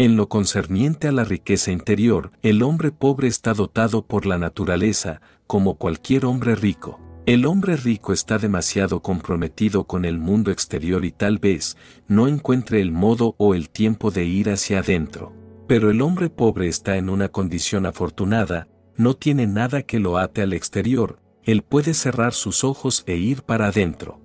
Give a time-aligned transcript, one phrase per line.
[0.00, 5.20] En lo concerniente a la riqueza interior, el hombre pobre está dotado por la naturaleza,
[5.46, 6.98] como cualquier hombre rico.
[7.26, 11.76] El hombre rico está demasiado comprometido con el mundo exterior y tal vez
[12.08, 15.34] no encuentre el modo o el tiempo de ir hacia adentro.
[15.66, 20.40] Pero el hombre pobre está en una condición afortunada, no tiene nada que lo ate
[20.40, 24.18] al exterior, él puede cerrar sus ojos e ir para adentro.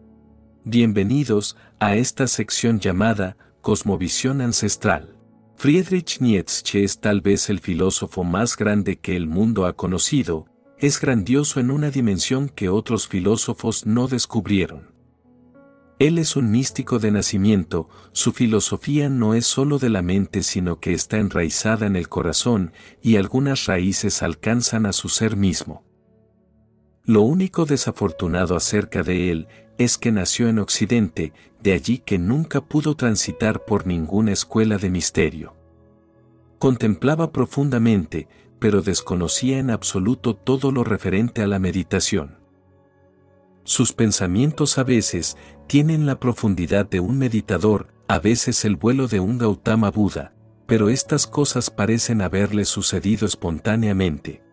[0.64, 5.15] Bienvenidos a esta sección llamada Cosmovisión Ancestral.
[5.58, 10.48] Friedrich Nietzsche es tal vez el filósofo más grande que el mundo ha conocido,
[10.78, 14.94] es grandioso en una dimensión que otros filósofos no descubrieron.
[15.98, 20.82] Él es un místico de nacimiento, su filosofía no es sólo de la mente sino
[20.82, 25.86] que está enraizada en el corazón y algunas raíces alcanzan a su ser mismo.
[27.06, 29.48] Lo único desafortunado acerca de él
[29.78, 34.90] es que nació en Occidente, de allí que nunca pudo transitar por ninguna escuela de
[34.90, 35.56] misterio.
[36.60, 38.28] Contemplaba profundamente,
[38.60, 42.38] pero desconocía en absoluto todo lo referente a la meditación.
[43.64, 49.20] Sus pensamientos a veces tienen la profundidad de un meditador, a veces el vuelo de
[49.20, 50.34] un Gautama Buda,
[50.68, 54.44] pero estas cosas parecen haberle sucedido espontáneamente.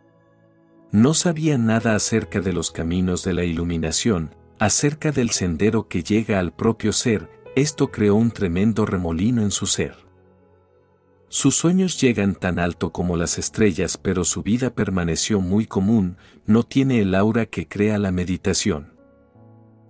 [0.91, 6.39] No sabía nada acerca de los caminos de la iluminación, acerca del sendero que llega
[6.39, 9.97] al propio ser, esto creó un tremendo remolino en su ser.
[11.29, 16.63] Sus sueños llegan tan alto como las estrellas, pero su vida permaneció muy común, no
[16.63, 18.95] tiene el aura que crea la meditación.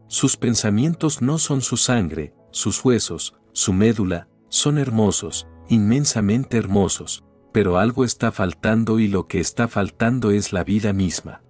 [0.08, 7.76] Sus pensamientos no son su sangre, sus huesos, su médula, son hermosos, inmensamente hermosos, pero
[7.76, 11.42] algo está faltando y lo que está faltando es la vida misma.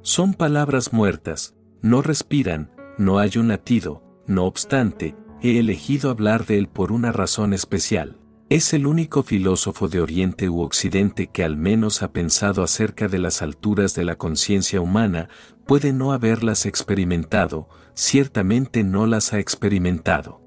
[0.00, 6.58] Son palabras muertas, no respiran, no hay un latido, no obstante, he elegido hablar de
[6.58, 8.18] él por una razón especial.
[8.50, 13.18] Es el único filósofo de Oriente u Occidente que al menos ha pensado acerca de
[13.18, 15.28] las alturas de la conciencia humana,
[15.66, 20.40] puede no haberlas experimentado, ciertamente no las ha experimentado.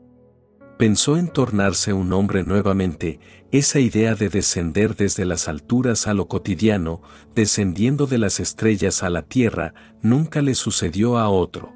[0.79, 3.19] Pensó en tornarse un hombre nuevamente,
[3.51, 7.01] esa idea de descender desde las alturas a lo cotidiano,
[7.35, 11.73] descendiendo de las estrellas a la tierra, nunca le sucedió a otro.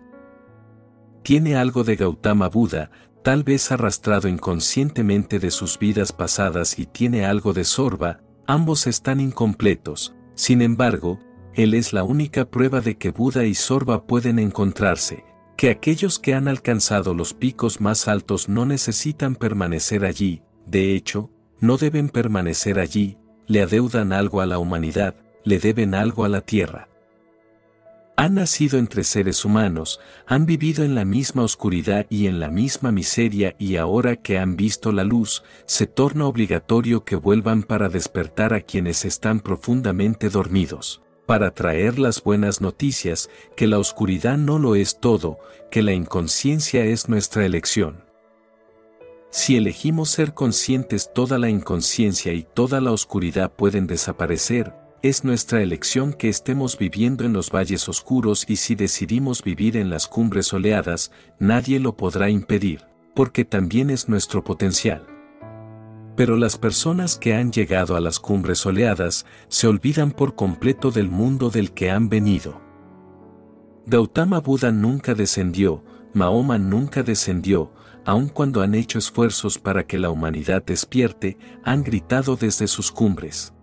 [1.22, 2.92] Tiene algo de Gautama Buda,
[3.24, 9.20] tal vez arrastrado inconscientemente de sus vidas pasadas y tiene algo de Sorba, ambos están
[9.20, 11.20] incompletos, sin embargo,
[11.56, 15.26] él es la única prueba de que Buda y Sorba pueden encontrarse,
[15.58, 21.32] que aquellos que han alcanzado los picos más altos no necesitan permanecer allí, de hecho,
[21.60, 23.18] no deben permanecer allí,
[23.48, 26.90] le adeudan algo a la humanidad, le deben algo a la tierra.
[28.18, 32.94] Han nacido entre seres humanos, han vivido en la misma oscuridad y en la misma
[32.94, 38.54] miseria y ahora que han visto la luz, se torna obligatorio que vuelvan para despertar
[38.54, 44.76] a quienes están profundamente dormidos, para traer las buenas noticias, que la oscuridad no lo
[44.76, 45.38] es todo,
[45.70, 48.05] que la inconsciencia es nuestra elección.
[49.38, 55.62] Si elegimos ser conscientes toda la inconsciencia y toda la oscuridad pueden desaparecer, es nuestra
[55.62, 60.46] elección que estemos viviendo en los valles oscuros y si decidimos vivir en las cumbres
[60.48, 65.06] soleadas, nadie lo podrá impedir, porque también es nuestro potencial.
[66.16, 71.10] Pero las personas que han llegado a las cumbres soleadas se olvidan por completo del
[71.10, 72.62] mundo del que han venido.
[73.86, 77.74] Gautama Buda nunca descendió, Mahoma nunca descendió,
[78.06, 83.54] aun cuando han hecho esfuerzos para que la humanidad despierte, han gritado desde sus cumbres.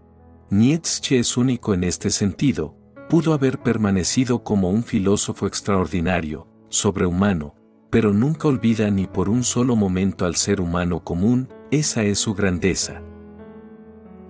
[0.51, 2.77] Nietzsche es único en este sentido,
[3.09, 7.55] pudo haber permanecido como un filósofo extraordinario, sobrehumano,
[7.91, 12.35] pero nunca olvida ni por un solo momento al ser humano común, esa es su
[12.35, 13.03] grandeza.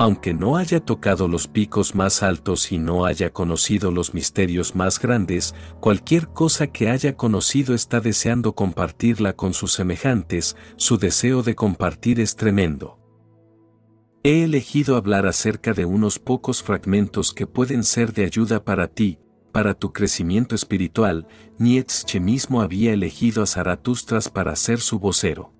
[0.02, 4.98] Aunque no haya tocado los picos más altos y no haya conocido los misterios más
[4.98, 11.54] grandes, cualquier cosa que haya conocido está deseando compartirla con sus semejantes, su deseo de
[11.54, 12.98] compartir es tremendo.
[14.24, 19.20] He elegido hablar acerca de unos pocos fragmentos que pueden ser de ayuda para ti,
[19.52, 21.28] para tu crecimiento espiritual,
[21.58, 25.52] Nietzsche mismo había elegido a Zaratustras para ser su vocero.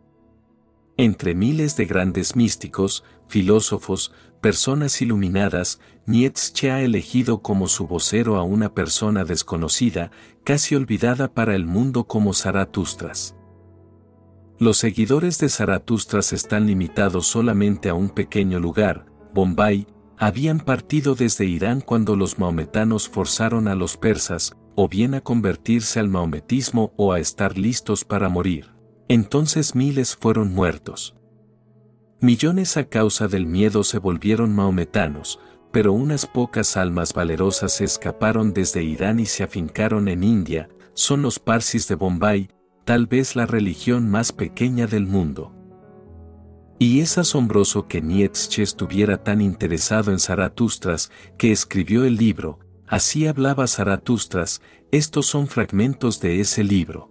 [0.99, 4.13] Entre miles de grandes místicos, filósofos,
[4.43, 10.11] personas iluminadas, Nietzsche ha elegido como su vocero a una persona desconocida,
[10.45, 13.37] casi olvidada para el mundo como Zaratustras.
[14.59, 19.87] Los seguidores de Zaratustras están limitados solamente a un pequeño lugar, Bombay,
[20.19, 26.01] habían partido desde Irán cuando los maometanos forzaron a los persas, o bien a convertirse
[26.01, 28.73] al maometismo o a estar listos para morir.
[29.09, 31.15] Entonces miles fueron muertos.
[32.23, 35.41] Millones a causa del miedo se volvieron maometanos,
[35.73, 41.23] pero unas pocas almas valerosas se escaparon desde Irán y se afincaron en India, son
[41.23, 42.49] los Parsis de Bombay,
[42.85, 45.53] tal vez la religión más pequeña del mundo.
[46.79, 53.27] Y es asombroso que Nietzsche estuviera tan interesado en Zaratustras que escribió el libro, Así
[53.27, 57.11] hablaba Zaratustras, estos son fragmentos de ese libro.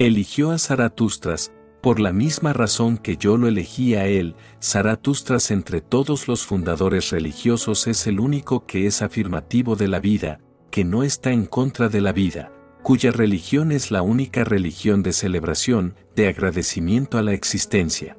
[0.00, 1.52] Eligió a Zaratustras,
[1.86, 7.10] por la misma razón que yo lo elegí a él, Zaratustras entre todos los fundadores
[7.10, 10.40] religiosos es el único que es afirmativo de la vida,
[10.72, 12.50] que no está en contra de la vida,
[12.82, 18.16] cuya religión es la única religión de celebración, de agradecimiento a la existencia.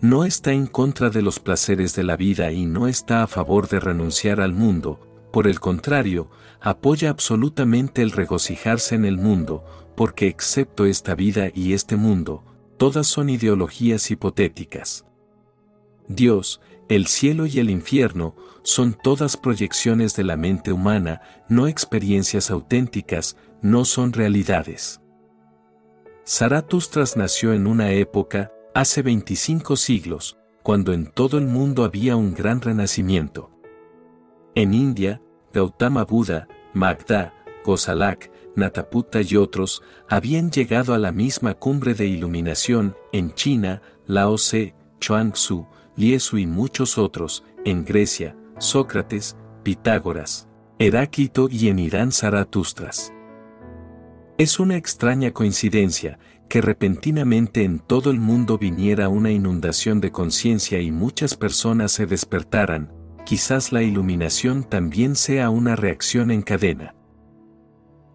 [0.00, 3.68] No está en contra de los placeres de la vida y no está a favor
[3.68, 4.98] de renunciar al mundo,
[5.32, 6.28] por el contrario,
[6.60, 9.64] apoya absolutamente el regocijarse en el mundo,
[9.94, 12.42] porque excepto esta vida y este mundo,
[12.80, 15.04] todas son ideologías hipotéticas.
[16.08, 22.50] Dios, el cielo y el infierno son todas proyecciones de la mente humana, no experiencias
[22.50, 25.02] auténticas, no son realidades.
[26.26, 32.32] Zaratustras nació en una época, hace 25 siglos, cuando en todo el mundo había un
[32.32, 33.50] gran renacimiento.
[34.54, 35.20] En India,
[35.52, 42.96] Gautama Buda, Magda, Gosalak, Nataputta y otros habían llegado a la misma cumbre de iluminación
[43.12, 45.66] en China, Lao Tse, Chuang-Tzu,
[45.96, 50.48] Liesu y muchos otros, en Grecia, Sócrates, Pitágoras,
[50.78, 53.12] Heráclito y en Irán Zaratustras.
[54.38, 56.18] Es una extraña coincidencia
[56.48, 62.06] que repentinamente en todo el mundo viniera una inundación de conciencia y muchas personas se
[62.06, 62.92] despertaran,
[63.24, 66.94] quizás la iluminación también sea una reacción en cadena.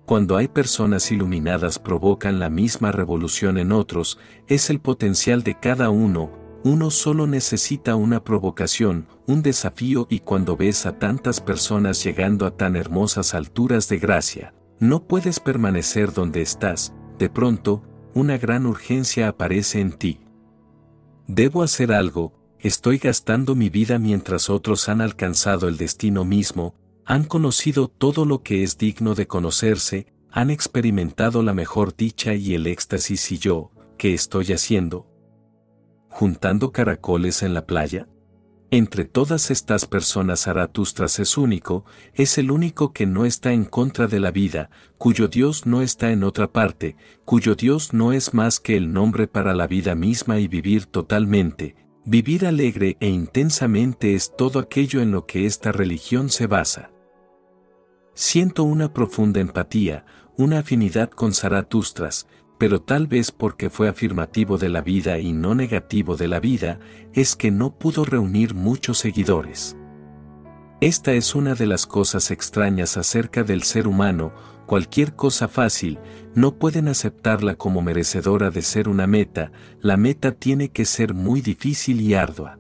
[0.05, 5.89] Cuando hay personas iluminadas provocan la misma revolución en otros, es el potencial de cada
[5.89, 6.31] uno,
[6.63, 12.55] uno solo necesita una provocación, un desafío y cuando ves a tantas personas llegando a
[12.55, 19.27] tan hermosas alturas de gracia, no puedes permanecer donde estás, de pronto, una gran urgencia
[19.27, 20.21] aparece en ti.
[21.27, 26.75] Debo hacer algo, estoy gastando mi vida mientras otros han alcanzado el destino mismo,
[27.05, 32.55] han conocido todo lo que es digno de conocerse, han experimentado la mejor dicha y
[32.55, 35.07] el éxtasis y yo, ¿qué estoy haciendo?
[36.09, 38.07] ¿Juntando caracoles en la playa?
[38.71, 41.85] Entre todas estas personas Zaratustras es único,
[42.15, 46.11] es el único que no está en contra de la vida, cuyo Dios no está
[46.11, 50.39] en otra parte, cuyo Dios no es más que el nombre para la vida misma
[50.39, 51.75] y vivir totalmente.
[52.03, 56.94] Vivir alegre e intensamente es todo aquello en lo que esta religión se basa.
[58.17, 60.05] Siento una profunda empatía,
[60.37, 62.27] una afinidad con Zaratustras,
[62.57, 66.79] pero tal vez porque fue afirmativo de la vida y no negativo de la vida,
[67.13, 69.75] es que no pudo reunir muchos seguidores.
[70.79, 74.33] Esta es una de las cosas extrañas acerca del ser humano,
[74.65, 75.99] cualquier cosa fácil,
[76.35, 79.51] no pueden aceptarla como merecedora de ser una meta,
[79.81, 82.59] la meta tiene que ser muy difícil y ardua.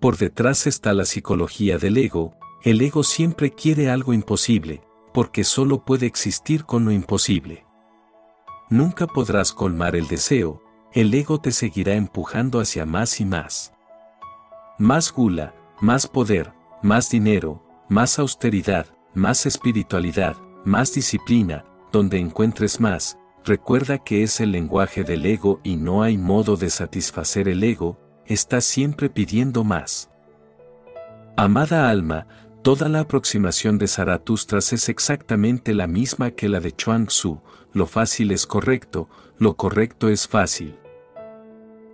[0.00, 2.34] Por detrás está la psicología del ego,
[2.64, 4.82] el ego siempre quiere algo imposible,
[5.12, 7.64] porque solo puede existir con lo imposible
[8.72, 10.62] nunca podrás colmar el deseo,
[10.94, 13.74] el ego te seguirá empujando hacia más y más.
[14.78, 23.18] Más gula, más poder, más dinero, más austeridad, más espiritualidad, más disciplina, donde encuentres más,
[23.44, 27.98] recuerda que es el lenguaje del ego y no hay modo de satisfacer el ego,
[28.24, 30.08] está siempre pidiendo más.
[31.36, 32.26] Amada alma,
[32.62, 37.40] toda la aproximación de Zaratustras es exactamente la misma que la de Chuang Tzu,
[37.72, 40.76] lo fácil es correcto, lo correcto es fácil.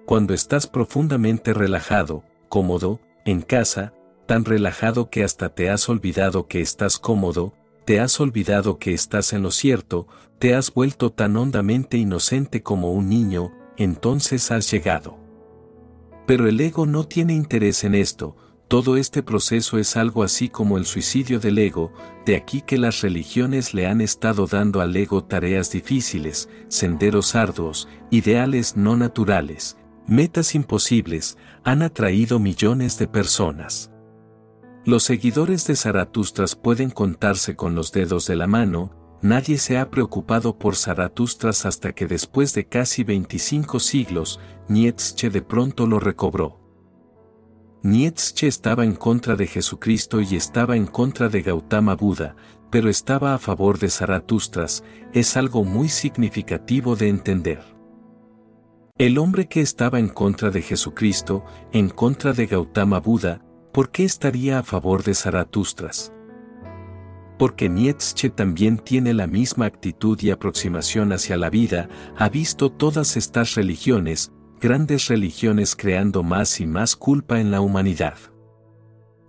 [0.05, 3.95] Cuando estás profundamente relajado, cómodo, en casa,
[4.27, 7.55] tan relajado que hasta te has olvidado que estás cómodo,
[7.87, 10.07] te has olvidado que estás en lo cierto,
[10.39, 15.19] te has vuelto tan hondamente inocente como un niño, entonces has llegado.
[16.27, 18.37] Pero el ego no tiene interés en esto,
[18.69, 21.91] todo este proceso es algo así como el suicidio del ego,
[22.27, 27.89] de aquí que las religiones le han estado dando al ego tareas difíciles, senderos arduos,
[28.11, 33.91] ideales no naturales, metas imposibles, han atraído millones de personas.
[34.85, 38.91] Los seguidores de Zaratustras pueden contarse con los dedos de la mano,
[39.23, 45.41] nadie se ha preocupado por Zaratustras hasta que después de casi 25 siglos, Nietzsche de
[45.41, 46.58] pronto lo recobró.
[47.83, 52.35] Nietzsche estaba en contra de Jesucristo y estaba en contra de Gautama Buda,
[52.71, 54.83] pero estaba a favor de Zaratustras,
[55.13, 57.63] es algo muy significativo de entender.
[58.99, 64.05] El hombre que estaba en contra de Jesucristo, en contra de Gautama Buda, ¿por qué
[64.05, 66.13] estaría a favor de Zaratustras?
[67.39, 73.17] Porque Nietzsche también tiene la misma actitud y aproximación hacia la vida, ha visto todas
[73.17, 78.17] estas religiones, grandes religiones creando más y más culpa en la humanidad.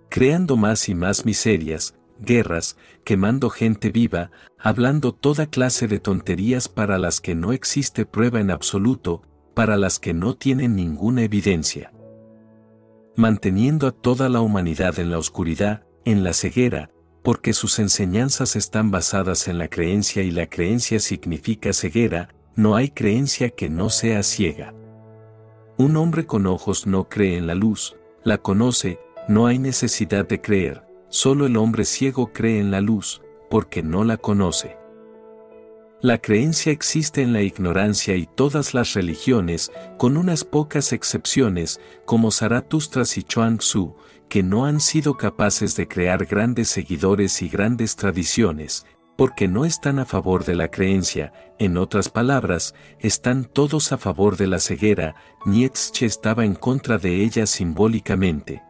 [0.08, 6.98] Creando más y más miserias, guerras, quemando gente viva, hablando toda clase de tonterías para
[6.98, 9.22] las que no existe prueba en absoluto,
[9.54, 11.92] para las que no tienen ninguna evidencia.
[13.16, 16.90] Manteniendo a toda la humanidad en la oscuridad, en la ceguera,
[17.22, 22.90] porque sus enseñanzas están basadas en la creencia y la creencia significa ceguera, no hay
[22.90, 24.74] creencia que no sea ciega.
[25.80, 30.38] Un hombre con ojos no cree en la luz, la conoce, no hay necesidad de
[30.38, 34.76] creer, solo el hombre ciego cree en la luz, porque no la conoce.
[36.02, 42.30] La creencia existe en la ignorancia y todas las religiones, con unas pocas excepciones, como
[42.30, 43.96] Zaratustra y Chuang Tzu,
[44.28, 48.84] que no han sido capaces de crear grandes seguidores y grandes tradiciones,
[49.20, 54.38] porque no están a favor de la creencia, en otras palabras, están todos a favor
[54.38, 58.62] de la ceguera, Nietzsche estaba en contra de ella simbólicamente.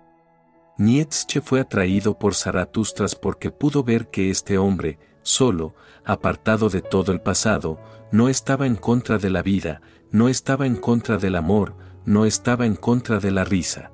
[0.76, 7.12] Nietzsche fue atraído por Zaratustras porque pudo ver que este hombre, solo, apartado de todo
[7.12, 7.78] el pasado,
[8.10, 12.66] no estaba en contra de la vida, no estaba en contra del amor, no estaba
[12.66, 13.92] en contra de la risa.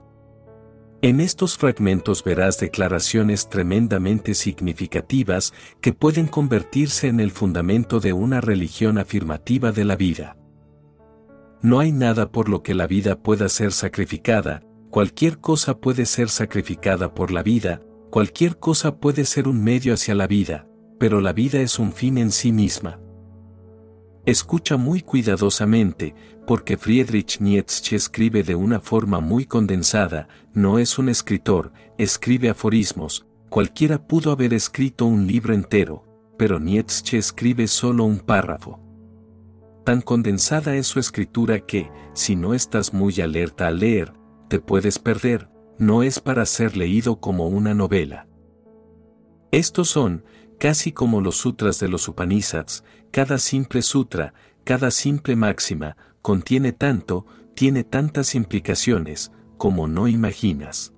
[1.06, 8.40] En estos fragmentos verás declaraciones tremendamente significativas que pueden convertirse en el fundamento de una
[8.40, 10.36] religión afirmativa de la vida.
[11.62, 16.28] No hay nada por lo que la vida pueda ser sacrificada, cualquier cosa puede ser
[16.28, 20.66] sacrificada por la vida, cualquier cosa puede ser un medio hacia la vida,
[20.98, 22.98] pero la vida es un fin en sí misma.
[24.24, 31.08] Escucha muy cuidadosamente, porque Friedrich Nietzsche escribe de una forma muy condensada, no es un
[31.08, 36.04] escritor, escribe aforismos, cualquiera pudo haber escrito un libro entero,
[36.38, 38.80] pero Nietzsche escribe solo un párrafo.
[39.84, 44.12] Tan condensada es su escritura que, si no estás muy alerta al leer,
[44.48, 45.48] te puedes perder,
[45.78, 48.28] no es para ser leído como una novela.
[49.50, 50.24] Estos son,
[50.58, 54.34] casi como los sutras de los Upanishads, cada simple sutra,
[54.64, 55.96] cada simple máxima,
[56.26, 60.92] contiene tanto, tiene tantas implicaciones, como no imaginas.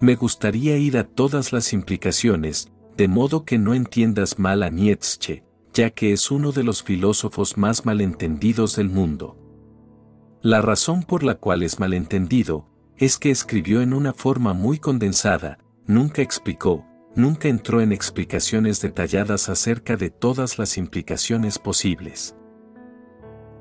[0.00, 5.44] Me gustaría ir a todas las implicaciones, de modo que no entiendas mal a Nietzsche,
[5.74, 9.36] ya que es uno de los filósofos más malentendidos del mundo.
[10.40, 15.58] La razón por la cual es malentendido, es que escribió en una forma muy condensada,
[15.86, 22.37] nunca explicó, nunca entró en explicaciones detalladas acerca de todas las implicaciones posibles.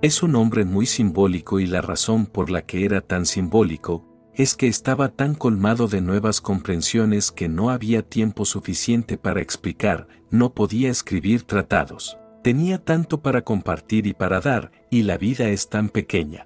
[0.01, 4.53] Es un hombre muy simbólico y la razón por la que era tan simbólico, es
[4.53, 10.53] que estaba tan colmado de nuevas comprensiones que no había tiempo suficiente para explicar, no
[10.53, 12.19] podía escribir tratados.
[12.43, 16.45] Tenía tanto para compartir y para dar, y la vida es tan pequeña.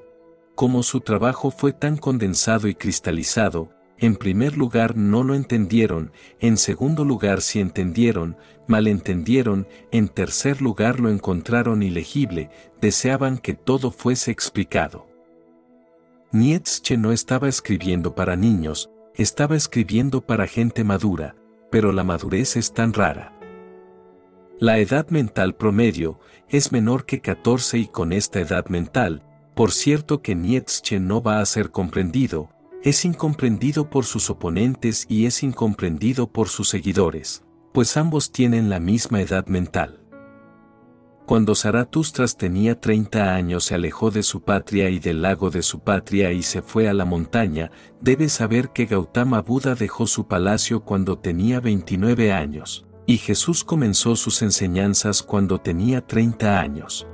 [0.55, 3.69] Como su trabajo fue tan condensado y cristalizado,
[4.01, 8.35] en primer lugar no lo entendieron, en segundo lugar si entendieron,
[8.67, 12.49] malentendieron, en tercer lugar lo encontraron ilegible,
[12.81, 15.07] deseaban que todo fuese explicado.
[16.31, 21.35] Nietzsche no estaba escribiendo para niños, estaba escribiendo para gente madura,
[21.69, 23.37] pero la madurez es tan rara.
[24.59, 29.21] La edad mental promedio es menor que 14 y con esta edad mental,
[29.53, 32.49] por cierto que Nietzsche no va a ser comprendido,
[32.83, 38.79] es incomprendido por sus oponentes y es incomprendido por sus seguidores, pues ambos tienen la
[38.79, 39.99] misma edad mental.
[41.27, 45.79] Cuando Zaratustras tenía 30 años se alejó de su patria y del lago de su
[45.79, 47.71] patria y se fue a la montaña,
[48.01, 54.15] debe saber que Gautama Buda dejó su palacio cuando tenía 29 años, y Jesús comenzó
[54.15, 57.07] sus enseñanzas cuando tenía 30 años.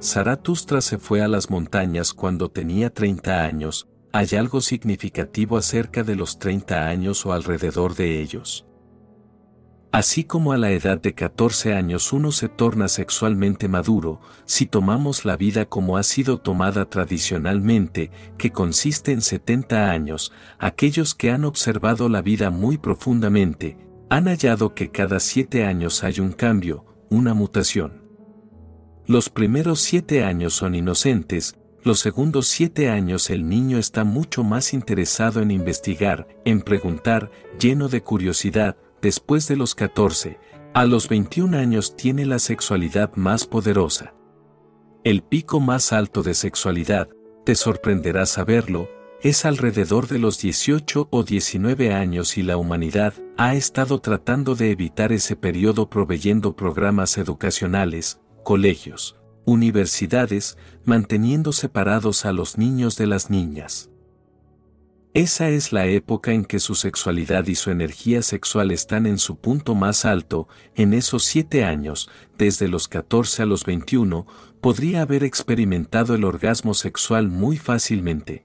[0.00, 6.16] Zaratustra se fue a las montañas cuando tenía 30 años, hay algo significativo acerca de
[6.16, 8.64] los 30 años o alrededor de ellos.
[9.90, 15.24] Así como a la edad de 14 años uno se torna sexualmente maduro, si tomamos
[15.24, 21.46] la vida como ha sido tomada tradicionalmente, que consiste en 70 años, aquellos que han
[21.46, 23.78] observado la vida muy profundamente,
[24.10, 28.02] han hallado que cada siete años hay un cambio, una mutación.
[29.06, 31.56] Los primeros siete años son inocentes,
[31.88, 37.88] los segundos siete años el niño está mucho más interesado en investigar, en preguntar, lleno
[37.88, 40.38] de curiosidad, después de los 14,
[40.74, 44.12] a los 21 años tiene la sexualidad más poderosa.
[45.02, 47.08] El pico más alto de sexualidad,
[47.46, 48.90] te sorprenderá saberlo,
[49.22, 54.72] es alrededor de los 18 o 19 años y la humanidad ha estado tratando de
[54.72, 59.17] evitar ese periodo proveyendo programas educacionales, colegios,
[59.48, 63.90] universidades, manteniendo separados a los niños de las niñas.
[65.14, 69.38] Esa es la época en que su sexualidad y su energía sexual están en su
[69.38, 74.26] punto más alto, en esos siete años, desde los 14 a los 21,
[74.60, 78.44] podría haber experimentado el orgasmo sexual muy fácilmente.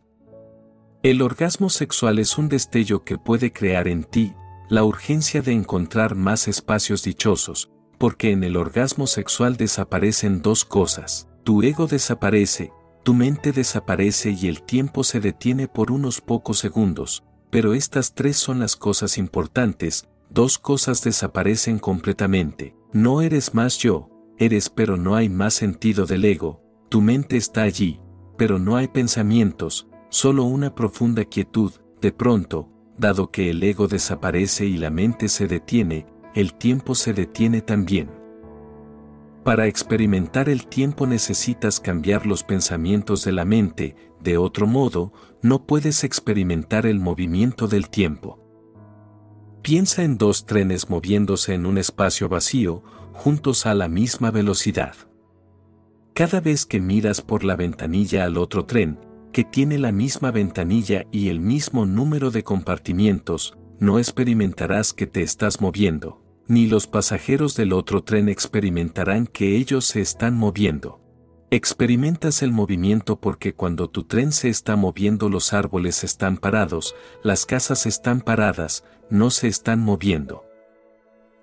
[1.04, 4.34] El orgasmo sexual es un destello que puede crear en ti
[4.70, 11.28] la urgencia de encontrar más espacios dichosos, porque en el orgasmo sexual desaparecen dos cosas,
[11.44, 12.72] tu ego desaparece,
[13.04, 18.38] tu mente desaparece y el tiempo se detiene por unos pocos segundos, pero estas tres
[18.38, 25.16] son las cosas importantes, dos cosas desaparecen completamente, no eres más yo, eres pero no
[25.16, 28.00] hay más sentido del ego, tu mente está allí,
[28.38, 31.72] pero no hay pensamientos, solo una profunda quietud,
[32.02, 37.14] de pronto, dado que el ego desaparece y la mente se detiene, el tiempo se
[37.14, 38.10] detiene también.
[39.44, 45.12] Para experimentar el tiempo necesitas cambiar los pensamientos de la mente, de otro modo,
[45.42, 48.40] no puedes experimentar el movimiento del tiempo.
[49.62, 54.96] Piensa en dos trenes moviéndose en un espacio vacío, juntos a la misma velocidad.
[56.14, 59.00] Cada vez que miras por la ventanilla al otro tren,
[59.34, 65.22] que tiene la misma ventanilla y el mismo número de compartimientos, no experimentarás que te
[65.22, 71.00] estás moviendo ni los pasajeros del otro tren experimentarán que ellos se están moviendo.
[71.52, 77.46] Experimentas el movimiento porque cuando tu tren se está moviendo los árboles están parados, las
[77.46, 80.46] casas están paradas, no se están moviendo.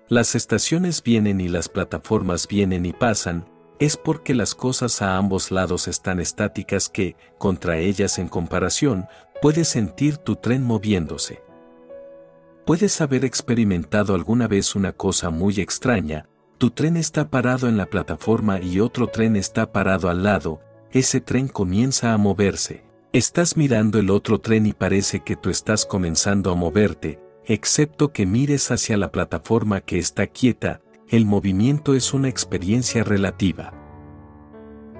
[0.09, 5.49] Las estaciones vienen y las plataformas vienen y pasan, es porque las cosas a ambos
[5.49, 9.05] lados están estáticas que, contra ellas en comparación,
[9.41, 11.41] puedes sentir tu tren moviéndose.
[12.65, 16.27] Puedes haber experimentado alguna vez una cosa muy extraña,
[16.59, 21.21] tu tren está parado en la plataforma y otro tren está parado al lado, ese
[21.21, 22.85] tren comienza a moverse.
[23.13, 28.27] Estás mirando el otro tren y parece que tú estás comenzando a moverte, excepto que
[28.27, 33.73] mires hacia la plataforma que está quieta, el movimiento es una experiencia relativa.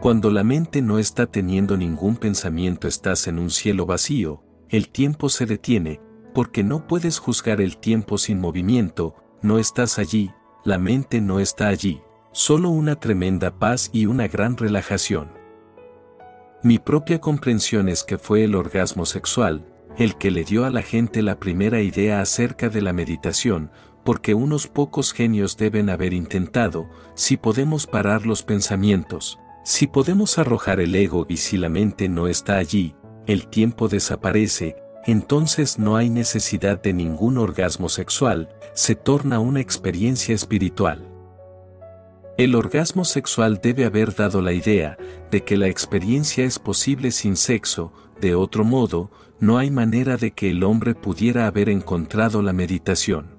[0.02, 5.30] Cuando la mente no está teniendo ningún pensamiento estás en un cielo vacío, el tiempo
[5.30, 6.02] se detiene,
[6.34, 10.32] porque no puedes juzgar el tiempo sin movimiento, no estás allí,
[10.64, 15.32] la mente no está allí, solo una tremenda paz y una gran relajación.
[16.64, 19.66] Mi propia comprensión es que fue el orgasmo sexual,
[19.98, 23.72] el que le dio a la gente la primera idea acerca de la meditación,
[24.04, 30.80] porque unos pocos genios deben haber intentado, si podemos parar los pensamientos, si podemos arrojar
[30.80, 32.96] el ego y si la mente no está allí,
[33.28, 40.36] el tiempo desaparece, entonces no hay necesidad de ningún orgasmo sexual, se torna una experiencia
[40.36, 41.08] espiritual.
[42.38, 44.98] El orgasmo sexual debe haber dado la idea
[45.30, 50.32] de que la experiencia es posible sin sexo, de otro modo, no hay manera de
[50.32, 53.36] que el hombre pudiera haber encontrado la meditación.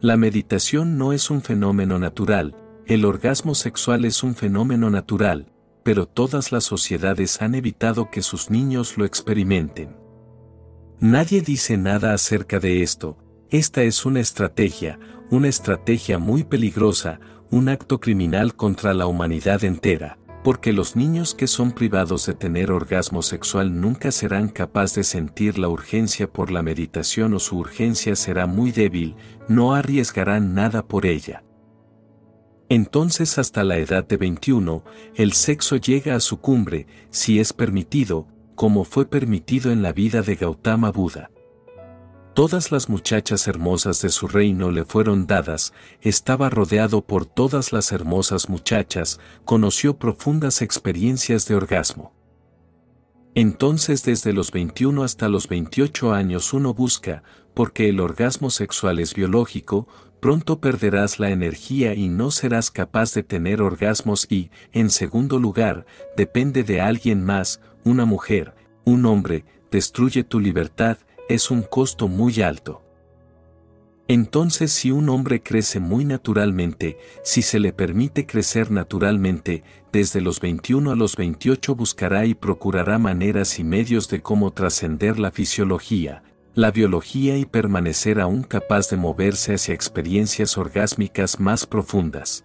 [0.00, 5.52] La meditación no es un fenómeno natural, el orgasmo sexual es un fenómeno natural,
[5.84, 10.01] pero todas las sociedades han evitado que sus niños lo experimenten.
[11.02, 13.18] Nadie dice nada acerca de esto,
[13.50, 15.00] esta es una estrategia,
[15.32, 17.18] una estrategia muy peligrosa,
[17.50, 22.70] un acto criminal contra la humanidad entera, porque los niños que son privados de tener
[22.70, 28.14] orgasmo sexual nunca serán capaces de sentir la urgencia por la meditación o su urgencia
[28.14, 29.16] será muy débil,
[29.48, 31.42] no arriesgarán nada por ella.
[32.68, 34.84] Entonces hasta la edad de 21,
[35.16, 38.28] el sexo llega a su cumbre, si es permitido,
[38.62, 41.32] como fue permitido en la vida de Gautama Buda.
[42.32, 47.90] Todas las muchachas hermosas de su reino le fueron dadas, estaba rodeado por todas las
[47.90, 52.14] hermosas muchachas, conoció profundas experiencias de orgasmo.
[53.34, 59.12] Entonces desde los 21 hasta los 28 años uno busca, porque el orgasmo sexual es
[59.14, 59.88] biológico,
[60.22, 65.84] pronto perderás la energía y no serás capaz de tener orgasmos y, en segundo lugar,
[66.16, 68.54] depende de alguien más, una mujer,
[68.84, 70.96] un hombre, destruye tu libertad,
[71.28, 72.84] es un costo muy alto.
[74.06, 80.38] Entonces si un hombre crece muy naturalmente, si se le permite crecer naturalmente, desde los
[80.38, 86.22] 21 a los 28 buscará y procurará maneras y medios de cómo trascender la fisiología,
[86.54, 92.44] la biología y permanecer aún capaz de moverse hacia experiencias orgásmicas más profundas.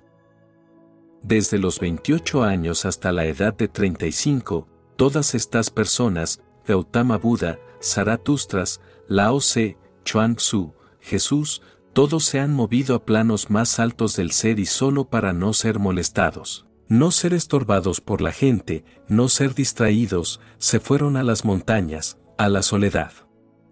[1.24, 4.66] desde los 28 años hasta la edad de 35,
[4.96, 12.96] todas estas personas, Gautama Buda, Zarathustras, Lao Tse, Chuang Tzu, Jesús, todos se han movido
[12.96, 18.00] a planos más altos del ser y solo para no ser molestados, no ser estorbados
[18.00, 23.27] por la gente, no ser distraídos, se fueron a las montañas, a la soledad.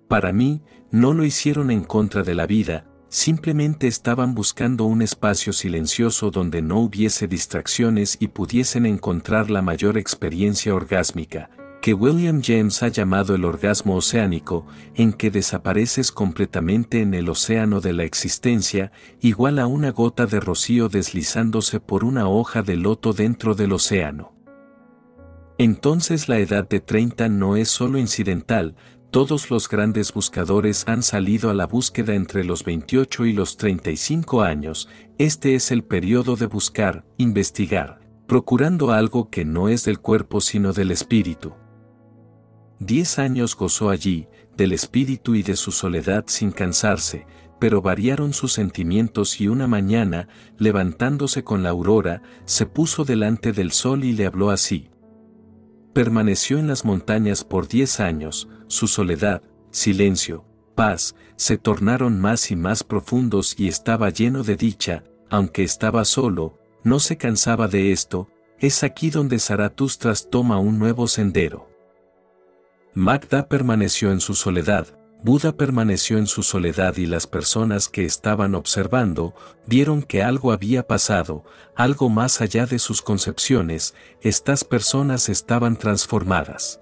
[0.07, 5.51] Para mí, no lo hicieron en contra de la vida, simplemente estaban buscando un espacio
[5.51, 11.49] silencioso donde no hubiese distracciones y pudiesen encontrar la mayor experiencia orgásmica,
[11.81, 14.65] que William James ha llamado el orgasmo oceánico,
[14.95, 18.91] en que desapareces completamente en el océano de la existencia,
[19.21, 24.33] igual a una gota de rocío deslizándose por una hoja de loto dentro del océano.
[25.57, 28.75] Entonces la edad de 30 no es solo incidental,
[29.11, 34.41] todos los grandes buscadores han salido a la búsqueda entre los 28 y los 35
[34.41, 40.41] años, este es el periodo de buscar, investigar, procurando algo que no es del cuerpo
[40.41, 41.53] sino del espíritu.
[42.79, 47.25] Diez años gozó allí, del espíritu y de su soledad sin cansarse,
[47.59, 53.71] pero variaron sus sentimientos y una mañana, levantándose con la aurora, se puso delante del
[53.71, 54.89] sol y le habló así.
[55.93, 62.56] Permaneció en las montañas por diez años, su soledad, silencio, paz, se tornaron más y
[62.56, 68.30] más profundos y estaba lleno de dicha, aunque estaba solo, no se cansaba de esto,
[68.60, 71.69] es aquí donde Zaratustras toma un nuevo sendero.
[72.93, 74.88] Magda permaneció en su soledad,
[75.25, 79.34] Buda permaneció en su soledad y las personas que estaban observando
[79.65, 81.43] vieron que algo había pasado,
[81.75, 86.80] algo más allá de sus concepciones, estas personas estaban transformadas.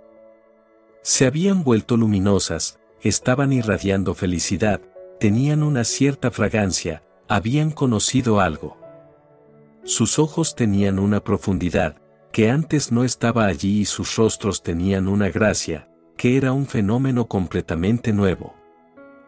[1.06, 4.80] Se habían vuelto luminosas, estaban irradiando felicidad,
[5.20, 8.78] tenían una cierta fragancia, habían conocido algo.
[9.84, 15.28] Sus ojos tenían una profundidad, que antes no estaba allí y sus rostros tenían una
[15.28, 18.56] gracia, que era un fenómeno completamente nuevo.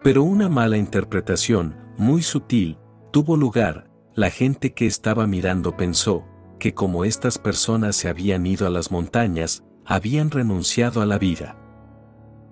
[0.02, 2.78] Pero una mala interpretación, muy sutil,
[3.12, 6.24] tuvo lugar, la gente que estaba mirando pensó,
[6.58, 11.58] que como estas personas se habían ido a las montañas, habían renunciado a la vida.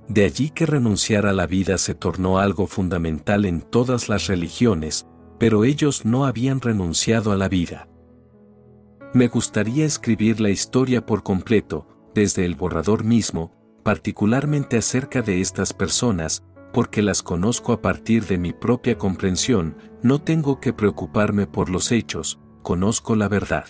[0.08, 5.08] De allí que renunciar a la vida se tornó algo fundamental en todas las religiones,
[5.40, 7.88] pero ellos no habían renunciado a la vida.
[9.14, 15.74] Me gustaría escribir la historia por completo, desde el borrador mismo, particularmente acerca de estas
[15.74, 21.70] personas, porque las conozco a partir de mi propia comprensión, no tengo que preocuparme por
[21.70, 23.66] los hechos, conozco la verdad.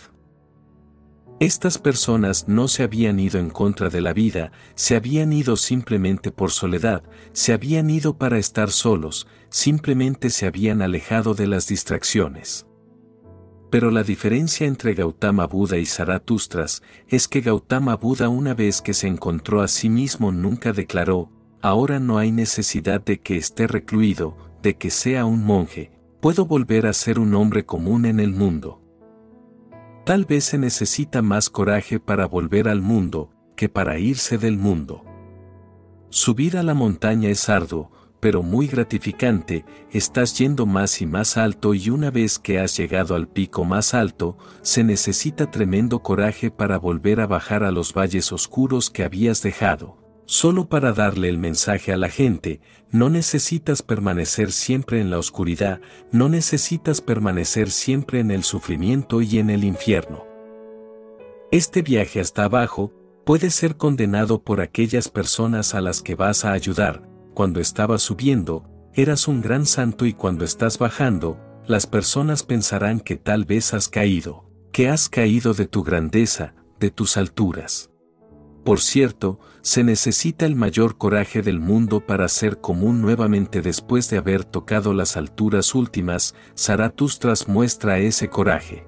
[1.40, 6.32] Estas personas no se habían ido en contra de la vida, se habían ido simplemente
[6.32, 12.68] por soledad, se habían ido para estar solos, simplemente se habían alejado de las distracciones.
[13.72, 18.94] Pero la diferencia entre Gautama Buda y Zarathustras es que Gautama Buda una vez que
[18.94, 24.38] se encontró a sí mismo nunca declaró, ahora no hay necesidad de que esté recluido,
[24.62, 25.92] de que sea un monje,
[26.22, 28.83] puedo volver a ser un hombre común en el mundo.
[30.06, 35.06] Tal vez se necesita más coraje para volver al mundo, que para irse del mundo.
[36.10, 37.90] Subir a la montaña es arduo,
[38.20, 43.16] pero muy gratificante, estás yendo más y más alto y una vez que has llegado
[43.16, 48.34] al pico más alto, se necesita tremendo coraje para volver a bajar a los valles
[48.34, 50.03] oscuros que habías dejado.
[50.26, 55.82] Solo para darle el mensaje a la gente, no necesitas permanecer siempre en la oscuridad,
[56.12, 60.26] no necesitas permanecer siempre en el sufrimiento y en el infierno.
[61.52, 62.94] Este viaje hasta abajo
[63.26, 67.08] puede ser condenado por aquellas personas a las que vas a ayudar.
[67.34, 73.18] Cuando estabas subiendo, eras un gran santo y cuando estás bajando, las personas pensarán que
[73.18, 77.93] tal vez has caído, que has caído de tu grandeza, de tus alturas.
[78.64, 84.18] Por cierto, se necesita el mayor coraje del mundo para ser común nuevamente después de
[84.18, 88.88] haber tocado las alturas últimas, Zaratustras muestra ese coraje.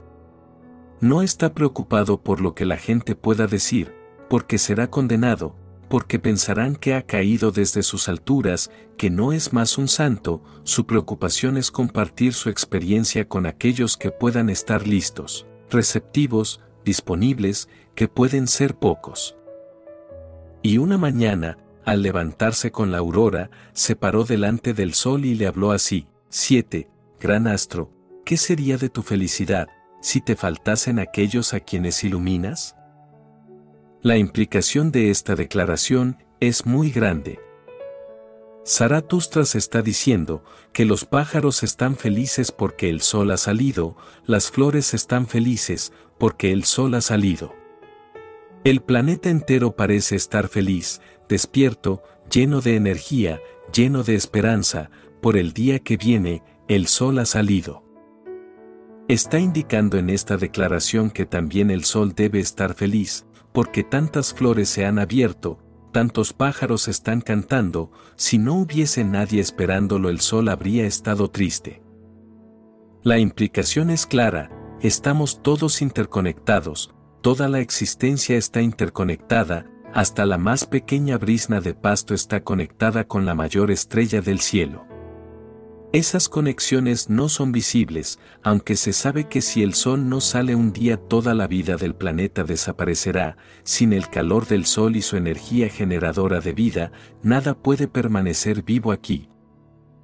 [1.02, 3.94] No está preocupado por lo que la gente pueda decir,
[4.30, 5.58] porque será condenado,
[5.90, 10.86] porque pensarán que ha caído desde sus alturas, que no es más un santo, su
[10.86, 18.48] preocupación es compartir su experiencia con aquellos que puedan estar listos, receptivos, disponibles, que pueden
[18.48, 19.36] ser pocos.
[20.66, 25.46] Y una mañana, al levantarse con la aurora, se paró delante del sol y le
[25.46, 26.90] habló así, 7.
[27.20, 27.92] Gran astro,
[28.26, 29.68] ¿qué sería de tu felicidad,
[30.02, 32.76] si te faltasen aquellos a quienes iluminas?
[34.02, 37.38] La implicación de esta declaración es muy grande.
[38.66, 44.96] Zaratustras está diciendo que los pájaros están felices porque el sol ha salido, las flores
[44.96, 47.54] están felices porque el sol ha salido.
[48.66, 51.00] El planeta entero parece estar feliz,
[51.30, 52.02] despierto,
[52.32, 53.40] lleno de energía,
[53.72, 54.90] lleno de esperanza,
[55.22, 57.84] por el día que viene, el sol ha salido.
[59.08, 64.68] Está indicando en esta declaración que también el sol debe estar feliz, porque tantas flores
[64.68, 65.60] se han abierto,
[65.94, 71.84] tantos pájaros están cantando, si no hubiese nadie esperándolo el sol habría estado triste.
[73.04, 74.50] La implicación es clara,
[74.82, 76.95] estamos todos interconectados,
[77.26, 83.26] toda la existencia está interconectada, hasta la más pequeña brisna de pasto está conectada con
[83.26, 84.86] la mayor estrella del cielo.
[85.92, 90.72] Esas conexiones no son visibles, aunque se sabe que si el sol no sale un
[90.72, 95.68] día toda la vida del planeta desaparecerá, sin el calor del sol y su energía
[95.68, 96.92] generadora de vida,
[97.24, 99.30] nada puede permanecer vivo aquí.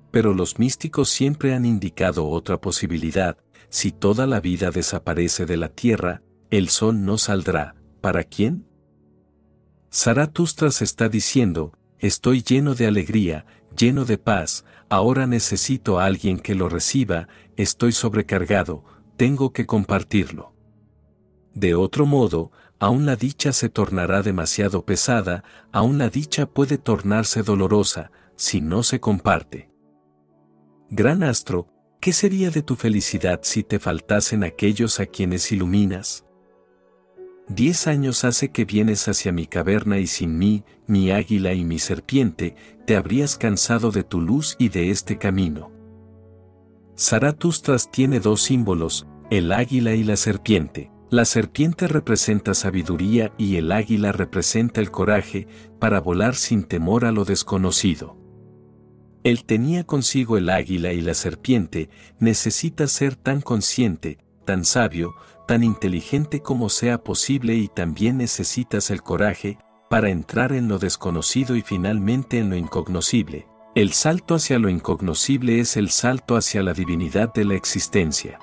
[0.10, 3.38] Pero los místicos siempre han indicado otra posibilidad,
[3.70, 8.68] si toda la vida desaparece de la Tierra, el sol no saldrá, ¿para quién?
[9.92, 13.46] Zaratustras está diciendo, estoy lleno de alegría,
[13.78, 18.84] lleno de paz, ahora necesito a alguien que lo reciba, estoy sobrecargado,
[19.16, 20.54] tengo que compartirlo.
[21.54, 27.44] De otro modo, aún la dicha se tornará demasiado pesada, aún la dicha puede tornarse
[27.44, 29.70] dolorosa, si no se comparte.
[30.90, 31.70] Gran astro,
[32.02, 36.26] ¿qué sería de tu felicidad si te faltasen aquellos a quienes iluminas?
[37.54, 41.80] Diez años hace que vienes hacia mi caverna y sin mí, mi águila y mi
[41.80, 42.56] serpiente,
[42.88, 45.70] te habrías cansado de tu luz y de este camino.
[46.98, 50.92] Zaratustras tiene dos símbolos, el águila y la serpiente.
[51.10, 55.46] La serpiente representa sabiduría y el águila representa el coraje
[55.78, 58.16] para volar sin temor a lo desconocido.
[59.26, 65.16] Él tenía consigo el águila y la serpiente, necesita ser tan consciente, tan sabio,
[65.52, 69.58] tan inteligente como sea posible y también necesitas el coraje
[69.90, 73.50] para entrar en lo desconocido y finalmente en lo incognoscible.
[73.76, 78.40] El salto hacia lo incognoscible es el salto hacia la divinidad de la existencia.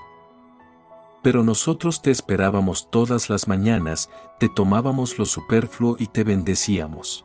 [1.22, 7.24] Pero nosotros te esperábamos todas las mañanas, te tomábamos lo superfluo y te bendecíamos.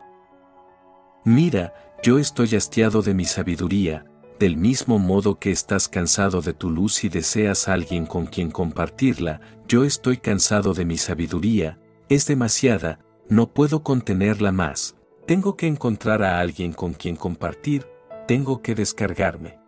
[1.26, 4.06] Mira, yo estoy hastiado de mi sabiduría,
[4.40, 8.52] del mismo modo que estás cansado de tu luz y deseas a alguien con quien
[8.52, 13.00] compartirla, yo estoy cansado de mi sabiduría, es demasiada,
[13.30, 14.96] no puedo contenerla más,
[15.26, 17.88] tengo que encontrar a alguien con quien compartir,
[18.28, 19.60] tengo que descargarme.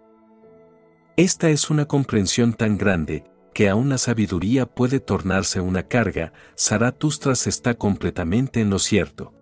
[1.18, 7.48] Esta es una comprensión tan grande, que aún la sabiduría puede tornarse una carga, Zaratustras
[7.48, 9.34] está completamente en lo cierto.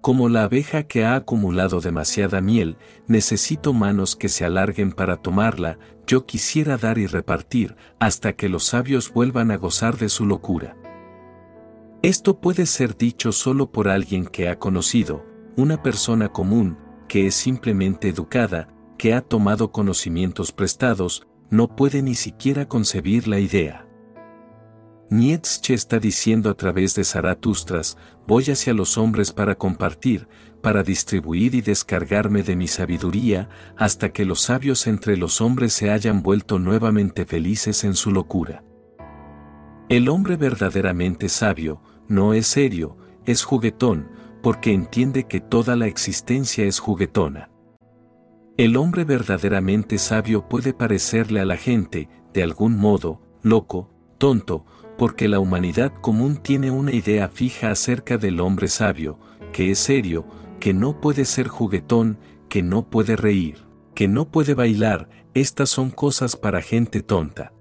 [0.00, 5.78] Como la abeja que ha acumulado demasiada miel, necesito manos que se alarguen para tomarla,
[6.06, 10.76] yo quisiera dar y repartir, hasta que los sabios vuelvan a gozar de su locura.
[12.02, 17.34] Esto puede ser dicho solo por alguien que ha conocido, una persona común, que es
[17.34, 23.86] simplemente educada, que ha tomado conocimientos prestados, no puede ni siquiera concebir la idea.
[25.10, 27.98] Nietzsche está diciendo a través de Zaratustras,
[28.30, 30.28] voy hacia los hombres para compartir,
[30.62, 35.90] para distribuir y descargarme de mi sabiduría, hasta que los sabios entre los hombres se
[35.90, 38.62] hayan vuelto nuevamente felices en su locura.
[39.88, 44.08] El hombre verdaderamente sabio, no es serio, es juguetón,
[44.44, 47.50] porque entiende que toda la existencia es juguetona.
[48.56, 53.90] El hombre verdaderamente sabio puede parecerle a la gente, de algún modo, loco,
[54.20, 54.66] tonto,
[54.98, 59.18] porque la humanidad común tiene una idea fija acerca del hombre sabio,
[59.50, 60.26] que es serio,
[60.60, 62.18] que no puede ser juguetón,
[62.50, 67.54] que no puede reír, que no puede bailar, estas son cosas para gente tonta.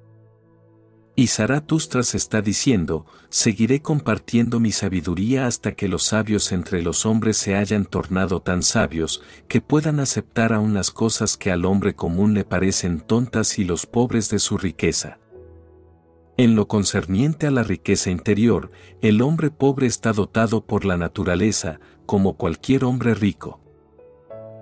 [1.15, 7.37] Y Zaratustras está diciendo, seguiré compartiendo mi sabiduría hasta que los sabios entre los hombres
[7.37, 12.33] se hayan tornado tan sabios, que puedan aceptar aún las cosas que al hombre común
[12.33, 15.19] le parecen tontas y los pobres de su riqueza.
[16.39, 18.71] En lo concerniente a la riqueza interior,
[19.01, 23.59] el hombre pobre está dotado por la naturaleza, como cualquier hombre rico.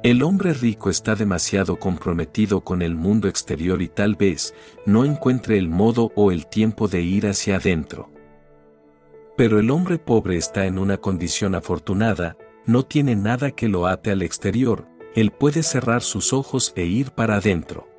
[0.02, 4.56] El hombre rico está demasiado comprometido con el mundo exterior y tal vez
[4.88, 8.10] no encuentre el modo o el tiempo de ir hacia adentro.
[9.36, 14.10] Pero el hombre pobre está en una condición afortunada, no tiene nada que lo ate
[14.10, 17.97] al exterior, él puede cerrar sus ojos e ir para adentro.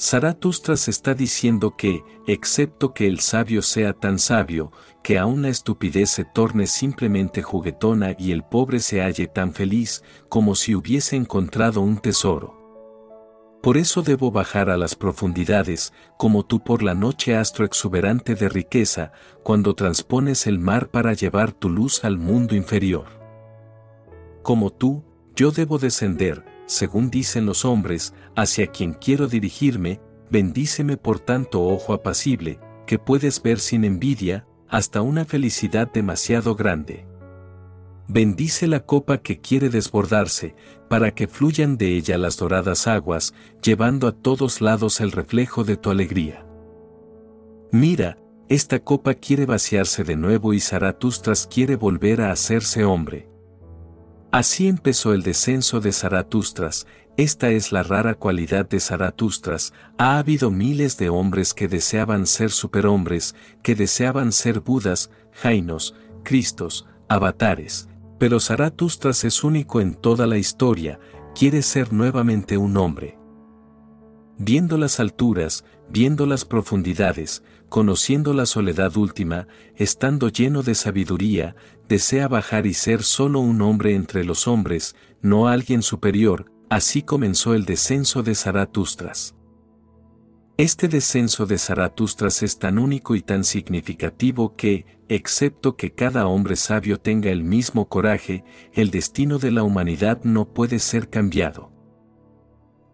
[0.00, 6.08] Zaratustras está diciendo que, excepto que el sabio sea tan sabio, que aún la estupidez
[6.08, 11.82] se torne simplemente juguetona y el pobre se halle tan feliz como si hubiese encontrado
[11.82, 12.56] un tesoro.
[13.62, 18.48] Por eso debo bajar a las profundidades, como tú por la noche astro exuberante de
[18.48, 23.04] riqueza, cuando transpones el mar para llevar tu luz al mundo inferior.
[24.42, 25.04] Como tú,
[25.36, 31.92] yo debo descender, según dicen los hombres, hacia quien quiero dirigirme, bendíceme por tanto ojo
[31.92, 37.08] apacible, que puedes ver sin envidia, hasta una felicidad demasiado grande.
[38.06, 40.54] Bendice la copa que quiere desbordarse,
[40.88, 45.76] para que fluyan de ella las doradas aguas, llevando a todos lados el reflejo de
[45.76, 46.46] tu alegría.
[47.72, 48.16] Mira,
[48.48, 53.29] esta copa quiere vaciarse de nuevo y Zaratustras quiere volver a hacerse hombre.
[54.32, 60.52] Así empezó el descenso de Zaratustras, esta es la rara cualidad de Zaratustras, ha habido
[60.52, 67.88] miles de hombres que deseaban ser superhombres, que deseaban ser Budas, Jainos, Cristos, avatares,
[68.18, 71.00] pero Zaratustras es único en toda la historia,
[71.34, 73.18] quiere ser nuevamente un hombre.
[74.38, 81.56] Viendo las alturas, viendo las profundidades, conociendo la soledad última, estando lleno de sabiduría,
[81.88, 87.54] desea bajar y ser solo un hombre entre los hombres, no alguien superior, así comenzó
[87.54, 89.34] el descenso de Zaratustras.
[90.56, 96.56] Este descenso de Zaratustras es tan único y tan significativo que, excepto que cada hombre
[96.56, 101.69] sabio tenga el mismo coraje, el destino de la humanidad no puede ser cambiado.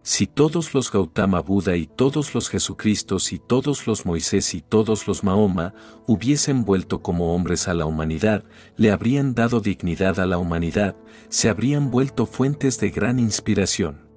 [0.09, 5.05] Si todos los Gautama Buda y todos los Jesucristos y todos los Moisés y todos
[5.05, 5.73] los Mahoma
[6.05, 8.45] hubiesen vuelto como hombres a la humanidad,
[8.77, 10.95] le habrían dado dignidad a la humanidad,
[11.27, 14.07] se habrían vuelto fuentes de gran inspiración.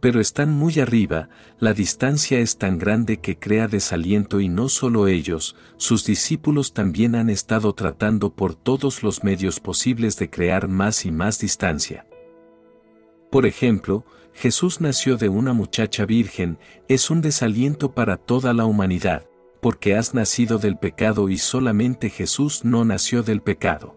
[0.00, 1.28] Pero están muy arriba,
[1.58, 7.16] la distancia es tan grande que crea desaliento y no solo ellos, sus discípulos también
[7.16, 12.06] han estado tratando por todos los medios posibles de crear más y más distancia.
[13.30, 14.06] Por ejemplo,
[14.36, 19.26] Jesús nació de una muchacha virgen, es un desaliento para toda la humanidad,
[19.62, 23.96] porque has nacido del pecado y solamente Jesús no nació del pecado.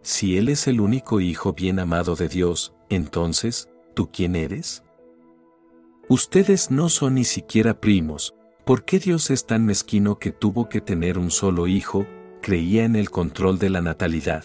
[0.00, 4.82] Si Él es el único Hijo bien amado de Dios, entonces, ¿tú quién eres?
[6.08, 10.80] Ustedes no son ni siquiera primos, ¿por qué Dios es tan mezquino que tuvo que
[10.80, 12.06] tener un solo hijo?
[12.40, 14.44] Creía en el control de la natalidad.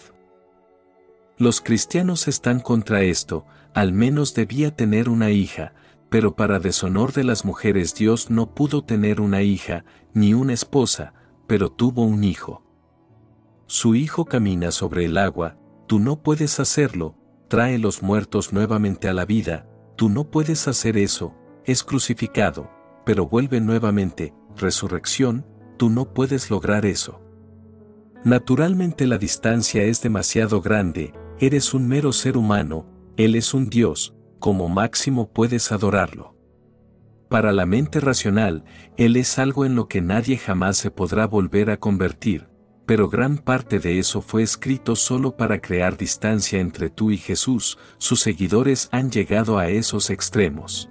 [1.38, 5.72] Los cristianos están contra esto, al menos debía tener una hija,
[6.08, 11.14] pero para deshonor de las mujeres Dios no pudo tener una hija, ni una esposa,
[11.46, 12.62] pero tuvo un hijo.
[13.66, 17.16] Su hijo camina sobre el agua, tú no puedes hacerlo,
[17.48, 19.66] trae los muertos nuevamente a la vida,
[19.96, 22.70] tú no puedes hacer eso, es crucificado,
[23.06, 25.46] pero vuelve nuevamente, resurrección,
[25.78, 27.22] tú no puedes lograr eso.
[28.24, 34.14] Naturalmente la distancia es demasiado grande, eres un mero ser humano, Él es un Dios,
[34.38, 36.36] como máximo puedes adorarlo.
[37.28, 38.62] Para la mente racional,
[38.96, 42.46] Él es algo en lo que nadie jamás se podrá volver a convertir,
[42.86, 47.76] pero gran parte de eso fue escrito solo para crear distancia entre tú y Jesús,
[47.98, 50.90] sus seguidores han llegado a esos extremos.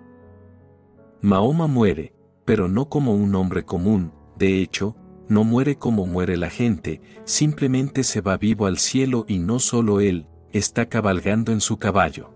[1.22, 4.98] Mahoma muere, pero no como un hombre común, de hecho,
[5.30, 10.02] no muere como muere la gente, simplemente se va vivo al cielo y no solo
[10.02, 12.34] él, está cabalgando en su caballo.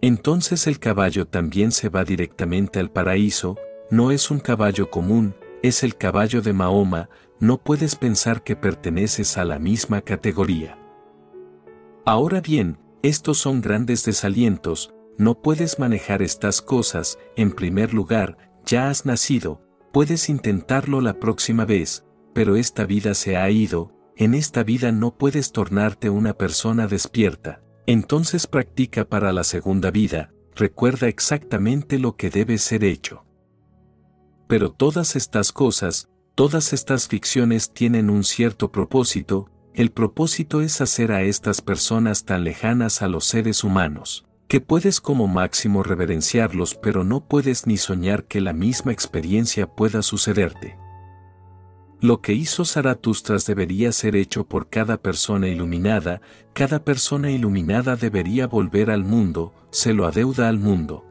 [0.00, 3.56] Entonces el caballo también se va directamente al paraíso,
[3.90, 9.38] no es un caballo común, es el caballo de Mahoma, no puedes pensar que perteneces
[9.38, 10.78] a la misma categoría.
[12.04, 18.88] Ahora bien, estos son grandes desalientos, no puedes manejar estas cosas, en primer lugar, ya
[18.88, 19.60] has nacido,
[19.92, 25.16] puedes intentarlo la próxima vez, pero esta vida se ha ido, en esta vida no
[25.16, 32.30] puedes tornarte una persona despierta, entonces practica para la segunda vida, recuerda exactamente lo que
[32.30, 33.24] debe ser hecho.
[34.48, 41.12] Pero todas estas cosas, todas estas ficciones tienen un cierto propósito, el propósito es hacer
[41.12, 47.04] a estas personas tan lejanas a los seres humanos, que puedes como máximo reverenciarlos pero
[47.04, 50.76] no puedes ni soñar que la misma experiencia pueda sucederte.
[52.02, 56.20] Lo que hizo Zaratustras debería ser hecho por cada persona iluminada,
[56.52, 61.06] cada persona iluminada debería volver al mundo, se lo adeuda al mundo.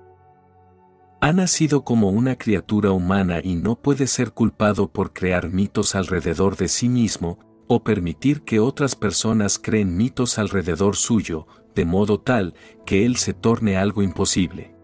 [1.22, 6.58] Ha nacido como una criatura humana y no puede ser culpado por crear mitos alrededor
[6.58, 12.54] de sí mismo, o permitir que otras personas creen mitos alrededor suyo, de modo tal
[12.86, 14.76] que él se torne algo imposible.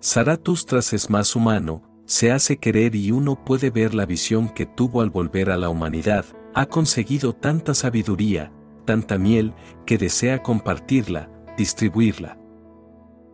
[0.00, 5.00] Zaratustras es más humano, se hace querer y uno puede ver la visión que tuvo
[5.00, 6.24] al volver a la humanidad,
[6.54, 8.52] ha conseguido tanta sabiduría,
[8.84, 9.54] tanta miel,
[9.86, 12.38] que desea compartirla, distribuirla.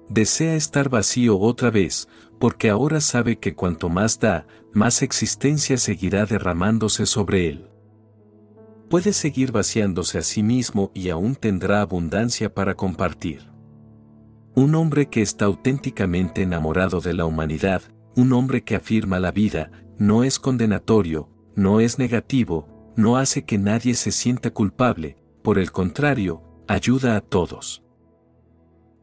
[0.09, 2.09] Desea estar vacío otra vez,
[2.39, 7.69] porque ahora sabe que cuanto más da, más existencia seguirá derramándose sobre él.
[8.89, 13.51] Puede seguir vaciándose a sí mismo y aún tendrá abundancia para compartir.
[14.55, 17.83] Un hombre que está auténticamente enamorado de la humanidad,
[18.17, 23.59] un hombre que afirma la vida, no es condenatorio, no es negativo, no hace que
[23.59, 27.83] nadie se sienta culpable, por el contrario, ayuda a todos.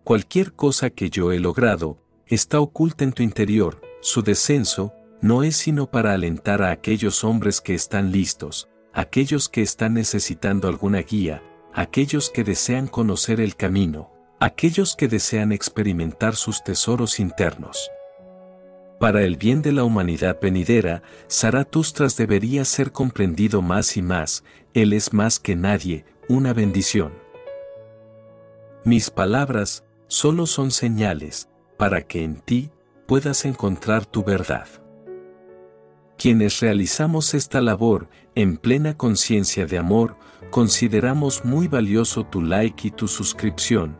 [0.03, 5.57] Cualquier cosa que yo he logrado, está oculta en tu interior, su descenso, no es
[5.57, 11.43] sino para alentar a aquellos hombres que están listos, aquellos que están necesitando alguna guía,
[11.73, 17.89] aquellos que desean conocer el camino, aquellos que desean experimentar sus tesoros internos.
[18.99, 24.43] Para el bien de la humanidad venidera, Zaratustras debería ser comprendido más y más,
[24.73, 27.13] Él es más que nadie, una bendición.
[28.83, 32.71] Mis palabras, solo son señales, para que en ti,
[33.05, 34.67] puedas encontrar tu verdad.
[36.17, 40.17] Quienes realizamos esta labor, en plena conciencia de amor,
[40.49, 43.99] consideramos muy valioso tu like y tu suscripción,